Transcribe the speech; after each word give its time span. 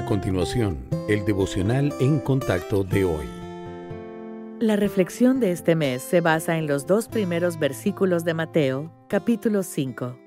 A 0.00 0.06
continuación, 0.06 0.88
el 1.10 1.26
devocional 1.26 1.92
en 2.00 2.20
contacto 2.20 2.84
de 2.84 3.04
hoy. 3.04 3.26
La 4.58 4.76
reflexión 4.76 5.40
de 5.40 5.52
este 5.52 5.76
mes 5.76 6.00
se 6.00 6.22
basa 6.22 6.56
en 6.56 6.66
los 6.66 6.86
dos 6.86 7.06
primeros 7.06 7.58
versículos 7.58 8.24
de 8.24 8.32
Mateo, 8.32 8.90
capítulo 9.10 9.62
5. 9.62 10.18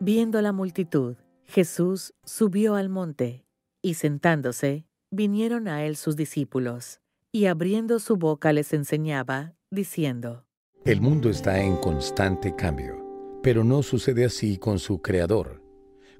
Viendo 0.00 0.42
la 0.42 0.50
multitud, 0.50 1.14
Jesús 1.46 2.14
subió 2.24 2.74
al 2.74 2.88
monte, 2.88 3.46
y 3.80 3.94
sentándose, 3.94 4.88
vinieron 5.12 5.68
a 5.68 5.84
él 5.84 5.94
sus 5.94 6.16
discípulos, 6.16 7.00
y 7.30 7.46
abriendo 7.46 8.00
su 8.00 8.16
boca 8.16 8.52
les 8.52 8.72
enseñaba, 8.72 9.54
diciendo, 9.70 10.46
El 10.84 11.00
mundo 11.00 11.30
está 11.30 11.60
en 11.60 11.76
constante 11.76 12.56
cambio, 12.56 13.38
pero 13.40 13.62
no 13.62 13.84
sucede 13.84 14.24
así 14.24 14.58
con 14.58 14.80
su 14.80 15.00
Creador. 15.00 15.62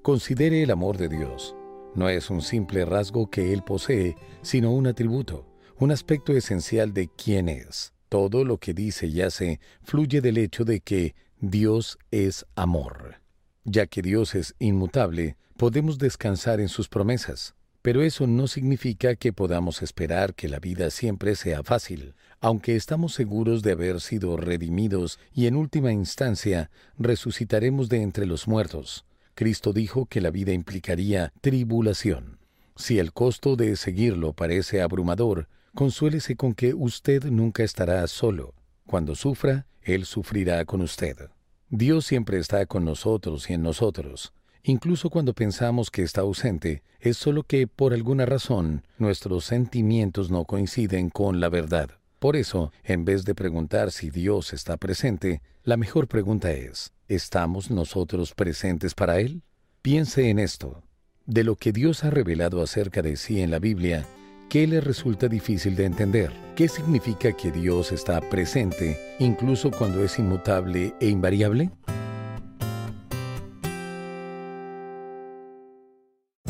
Considere 0.03 0.63
el 0.63 0.71
amor 0.71 0.99
de 0.99 1.09
Dios. 1.09 1.57
No 1.97 2.11
es 2.11 2.29
un 2.29 2.43
simple 2.43 2.85
rasgo 2.85 3.31
que 3.31 3.55
Él 3.55 3.63
posee, 3.63 4.17
sino 4.43 4.71
un 4.71 4.87
atributo, 4.87 5.47
un 5.79 5.91
aspecto 5.91 6.35
esencial 6.35 6.93
de 6.93 7.09
quién 7.09 7.49
es. 7.49 7.95
Todo 8.11 8.45
lo 8.45 8.59
que 8.59 8.75
dice 8.75 9.07
y 9.07 9.23
hace 9.23 9.61
fluye 9.83 10.21
del 10.21 10.37
hecho 10.37 10.65
de 10.65 10.81
que 10.81 11.15
Dios 11.41 11.99
es 12.11 12.45
amor. 12.55 13.23
Ya 13.65 13.87
que 13.87 14.03
Dios 14.03 14.35
es 14.35 14.55
inmutable, 14.59 15.39
podemos 15.57 15.97
descansar 15.97 16.61
en 16.61 16.69
sus 16.69 16.87
promesas. 16.89 17.55
Pero 17.81 18.03
eso 18.03 18.27
no 18.27 18.47
significa 18.47 19.17
que 19.17 19.33
podamos 19.33 19.81
esperar 19.81 20.35
que 20.35 20.49
la 20.49 20.59
vida 20.59 20.91
siempre 20.91 21.35
sea 21.35 21.63
fácil, 21.63 22.15
aunque 22.41 22.77
estamos 22.77 23.15
seguros 23.15 23.63
de 23.63 23.73
haber 23.73 24.03
sido 24.03 24.37
redimidos 24.37 25.19
y 25.33 25.47
en 25.47 25.57
última 25.57 25.93
instancia 25.93 26.71
resucitaremos 26.99 27.89
de 27.89 28.03
entre 28.03 28.27
los 28.27 28.47
muertos. 28.47 29.07
Cristo 29.37 29.75
dijo 29.75 30.07
que 30.07 30.23
la 30.23 30.31
vida 30.31 30.53
implicaría 30.53 31.31
tribulación. 31.43 32.39
Si 32.75 32.99
el 32.99 33.13
costo 33.13 33.55
de 33.55 33.77
seguirlo 33.77 34.33
parece 34.33 34.81
abrumador, 34.81 35.47
consuélese 35.75 36.37
con 36.37 36.55
que 36.55 36.73
usted 36.73 37.23
nunca 37.27 37.63
estará 37.63 38.07
solo. 38.07 38.55
Cuando 38.87 39.15
sufra, 39.15 39.67
Él 39.83 40.07
sufrirá 40.07 40.65
con 40.65 40.81
usted. 40.81 41.29
Dios 41.69 42.07
siempre 42.07 42.39
está 42.39 42.65
con 42.65 42.87
nosotros 42.87 43.51
y 43.51 43.53
en 43.53 43.63
nosotros. 43.63 44.33
Incluso 44.63 45.11
cuando 45.11 45.35
pensamos 45.35 45.91
que 45.91 46.03
está 46.03 46.23
ausente, 46.23 46.83
es 46.99 47.19
solo 47.19 47.43
que 47.43 47.67
por 47.67 47.93
alguna 47.93 48.25
razón 48.25 48.87
nuestros 48.97 49.45
sentimientos 49.45 50.31
no 50.31 50.47
coinciden 50.47 51.11
con 51.11 51.41
la 51.41 51.51
verdad. 51.51 51.91
Por 52.19 52.37
eso, 52.37 52.73
en 52.83 53.05
vez 53.05 53.25
de 53.25 53.35
preguntar 53.35 53.93
si 53.93 54.11
Dios 54.11 54.53
está 54.53 54.77
presente, 54.79 55.43
la 55.65 55.77
mejor 55.77 56.09
pregunta 56.09 56.51
es, 56.51 56.93
¿estamos 57.09 57.71
nosotros 57.71 58.33
presentes 58.35 58.95
para 58.95 59.21
Él? 59.21 59.43
Piense 59.83 60.31
en 60.31 60.39
esto. 60.39 60.83
De 61.27 61.45
lo 61.45 61.57
que 61.57 61.73
Dios 61.73 62.05
ha 62.05 62.11
revelado 62.11 62.63
acerca 62.63 63.03
de 63.03 63.17
sí 63.17 63.41
en 63.43 63.51
la 63.51 63.59
Biblia, 63.59 64.07
¿qué 64.49 64.67
le 64.67 64.81
resulta 64.81 65.29
difícil 65.29 65.77
de 65.77 65.85
entender? 65.85 66.33
¿Qué 66.55 66.69
significa 66.69 67.33
que 67.33 67.51
Dios 67.51 67.93
está 67.93 68.21
presente 68.21 68.99
incluso 69.19 69.71
cuando 69.71 70.03
es 70.03 70.19
inmutable 70.19 70.95
e 71.01 71.09
invariable? 71.09 71.71